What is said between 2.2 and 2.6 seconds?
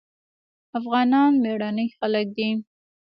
دي.